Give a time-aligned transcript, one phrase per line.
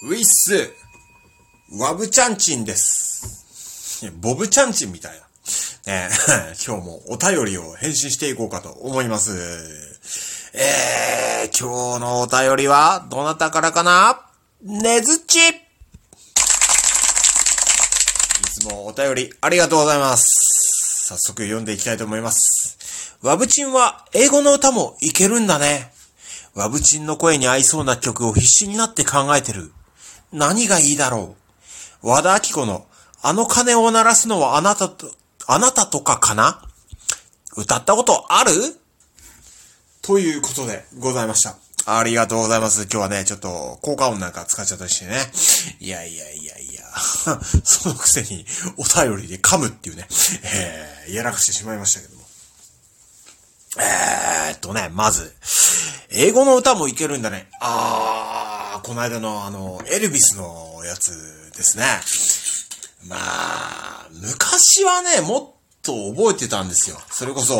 [0.00, 0.72] ウィッス、
[1.76, 4.08] ワブチャンチンです。
[4.20, 5.12] ボブチャンチンみたい
[5.86, 5.92] な。
[5.92, 6.08] ね
[6.64, 9.32] 今日もお便りを返信していこうかと思います。
[10.52, 14.24] えー、今日のお便りは、どなたからかな？
[14.62, 15.52] ねずちい
[18.60, 21.06] つもお便りありがとうございます。
[21.08, 23.16] 早速読んでいきたいと思います。
[23.20, 25.92] ワブチンは英語の歌もいけるんだね。
[26.54, 29.72] ワブチンの声に合いそうな曲を必死になって考えてる。
[30.32, 31.34] 何がいいだろ
[32.02, 32.08] う？
[32.08, 32.86] 和田明子の
[33.22, 35.10] あの鐘を鳴らすのはあなたと、
[35.46, 36.62] あなたとかかな？
[37.56, 38.52] 歌ったことある？
[40.02, 41.56] ということでございました。
[41.86, 42.82] ありがとうございます。
[42.82, 45.16] 今日はね、ちょっと効果音なんか使っちゃったりしてね。
[45.80, 46.82] いやいやいやいや。
[47.64, 48.44] そのくせに
[48.76, 50.06] お便りで噛むっていうね、
[50.42, 52.24] えー、やらかしてしまいましたけども。
[53.78, 55.34] えーっとね、まず、
[56.10, 57.48] 英語の歌もいけるんだね。
[57.60, 58.17] あー、
[58.88, 61.10] この間のあの、エルビスのやつ
[61.54, 61.84] ですね。
[63.06, 66.96] まあ、昔はね、もっと覚えてたんですよ。
[67.10, 67.54] それこそ、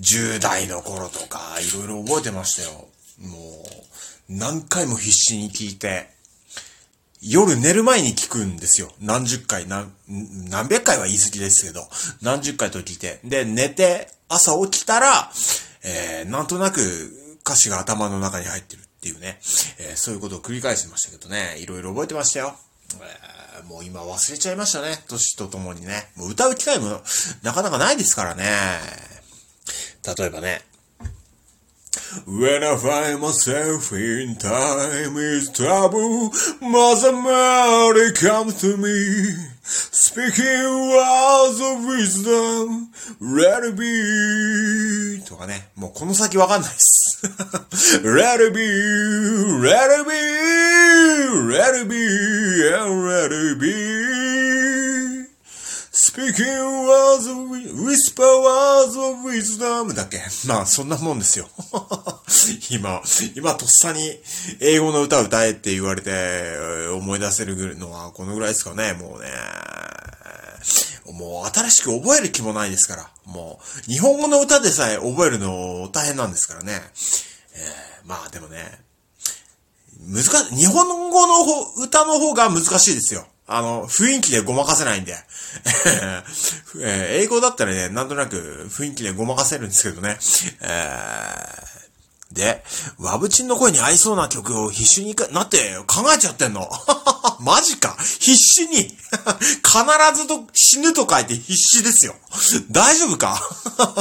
[0.00, 2.88] 10代の頃とか、いろいろ覚えてましたよ。
[3.20, 6.08] もう、何回も必死に聞いて、
[7.20, 8.90] 夜寝る前に聞くんですよ。
[9.02, 9.92] 何十回、何、
[10.48, 11.82] 何百回は言い過ぎですけど、
[12.22, 13.20] 何十回と聞いて。
[13.22, 15.30] で、寝て、朝起きたら、
[15.84, 16.80] えー、なんとなく
[17.44, 19.38] 歌詞が頭の中に入ってるっていうね、
[19.78, 22.56] えー、そういうことを繰り返してましたけどね、いろいろ覚えてましたよ。
[23.00, 24.98] えー、もう今忘れちゃいましたね。
[25.08, 26.08] 年とともにね。
[26.16, 27.00] もう歌う機会も
[27.42, 28.44] なかなかないですからね。
[30.18, 30.62] 例えばね。
[32.26, 41.84] When I find myself in time is trouble, Mother Mary comes to me, speaking words of
[41.84, 42.90] wisdom,
[43.20, 47.05] let it be とかね、もうこの先わかんないっす。
[48.02, 48.60] Let it be,
[49.62, 50.12] let it be,
[51.50, 55.26] let it be, and let it be.
[55.98, 56.46] Speaking
[56.86, 57.50] words of,
[57.84, 61.48] whisper words of wisdom だっけまあ、そんなもんですよ。
[62.70, 63.02] 今、
[63.34, 64.00] 今とっさに
[64.60, 69.28] 英語の歌を歌えって言われて思い出せるのはこのぐらいですかね、もうね。
[71.56, 73.10] 新しく覚える気もないですから。
[73.24, 73.58] も
[73.88, 76.82] う、日本語の歌でさえ覚えるの大変なんですからね。
[77.54, 78.78] えー、まあでもね、
[80.00, 81.34] 難し、日本語の
[81.82, 83.26] 歌の方が難しいですよ。
[83.46, 85.16] あの、雰囲気でごまかせないんで。
[86.82, 90.18] えー、英語だったらね、なんとなく雰囲気でごまかせるんですけどね。
[90.60, 91.75] えー、
[92.32, 92.62] で、
[92.98, 96.68] ワブチンの声に合いそうな曲を必死になって考えちゃってんの。
[97.40, 98.78] マジか必死に
[99.62, 99.78] 必
[100.14, 102.14] ずと死ぬと書いて必死ですよ。
[102.70, 103.40] 大丈夫か？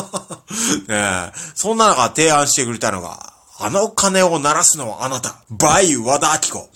[0.87, 5.35] ね、え、そんな中提案してくれたのが、あの鐘を鳴らすのはあなた。
[5.49, 6.69] バイ和田明子。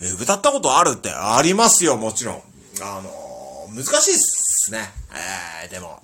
[0.00, 2.42] え、歌ったことあるってありますよ、もちろん。
[2.80, 4.92] あのー、難しいっすね。
[5.62, 6.02] えー、でも。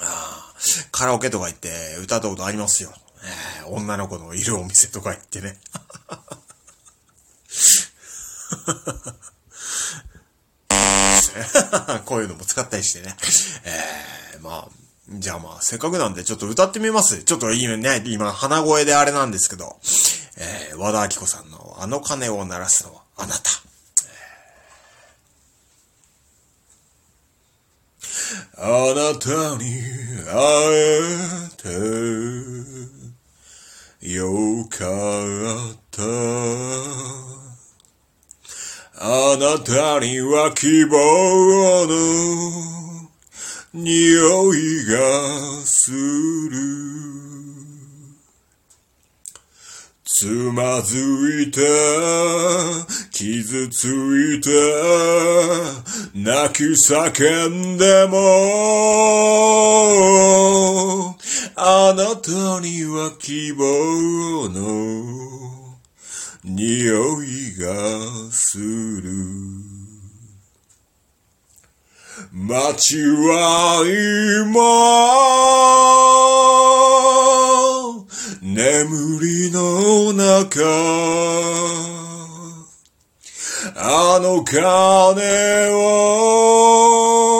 [0.00, 0.52] あ
[0.92, 2.92] カラオケとか行って歌ったことありますよ。
[3.22, 5.56] えー、女の子のいるお店とか行ってね。
[12.04, 13.16] こういうのも使ったりしてね。
[13.64, 14.72] えー、まあ、
[15.10, 17.22] じゃあまあ、せっかくなんでちょっと歌ってみます。
[17.24, 19.78] ちょっと今ね、今、鼻声であれなんですけど、
[20.36, 23.50] えー、和田明子さんのあの鐘を鳴らすのはあなた。
[28.60, 29.80] あなたに
[30.26, 30.34] 会
[30.74, 31.08] え
[31.56, 32.97] て
[34.00, 36.02] よかった。
[39.00, 43.08] あなたには希望の
[43.74, 46.58] 匂いがする。
[50.04, 50.98] つまず
[51.42, 51.60] いた、
[53.12, 54.50] 傷ついた、
[56.14, 58.16] 泣き叫んでも、
[61.60, 62.30] あなた
[62.60, 64.58] には希望の
[66.44, 69.12] 匂いがする。
[72.32, 73.82] 街は
[74.46, 74.60] 今、
[78.40, 80.62] 眠りの中、
[83.74, 87.37] あの鐘を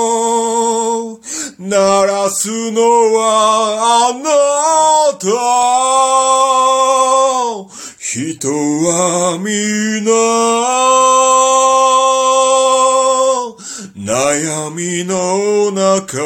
[1.58, 1.76] 鳴
[2.06, 2.80] らすの
[3.14, 4.30] はあな
[5.18, 5.26] た。
[7.98, 10.12] 人は皆、
[13.96, 16.22] 悩みの中、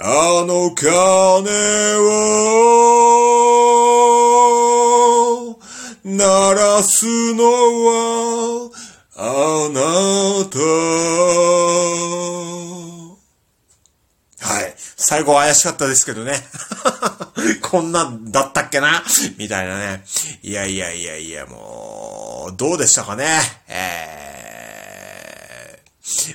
[0.00, 1.78] あの鐘
[6.04, 8.70] 探すのは、
[9.16, 9.80] あな
[10.48, 10.58] た。
[14.46, 14.74] はい。
[15.08, 16.34] 最後怪しかったですけどね。
[17.64, 19.02] こんなんだったっけな？
[19.38, 20.04] みたいなね。
[20.42, 23.40] いやいやいやいや、もう、どうでしたかね？
[23.68, 25.82] え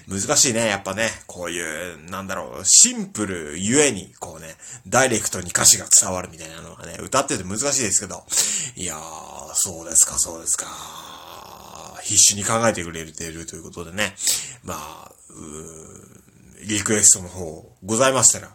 [0.09, 1.11] ー、難しいね、やっぱね。
[1.27, 4.55] こういう、なんだろう、シンプルゆえに、こうね、
[4.87, 8.23] ダイレクトに歌詞が伝わるみたいなのがね、歌ってて難しいですけど。
[8.75, 10.65] いやー、そうですか、そうですか。
[12.01, 14.15] 必死に考えてくれているということでね。
[14.63, 15.11] まあ、
[16.65, 18.49] リクエストの方ございましたら、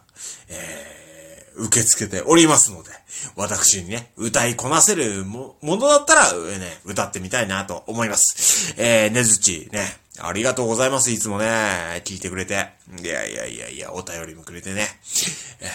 [0.49, 2.91] えー、受け付けておりますので、
[3.37, 8.75] 私にね、歌いこなせるものだったら、ね、歌ってみたいなと思います。
[8.76, 9.85] えー、ねずち、ね、
[10.20, 11.11] ありがとうございます。
[11.11, 12.69] いつもね、聞いてくれて。
[13.03, 14.87] いやいやいやいや、お便りもくれてね。
[15.61, 15.70] え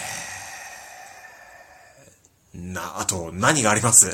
[2.56, 4.06] ー、な、あと、何があります？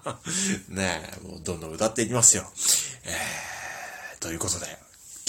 [0.68, 2.50] ね、もうどんどん歌っていきますよ。
[3.04, 4.66] えー、ということで、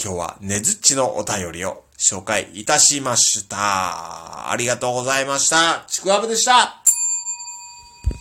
[0.02, 4.50] 今日はねずっちのお便りを紹介いたしました。
[4.50, 5.84] ありがとうございました。
[5.86, 6.79] ちくわぶでした。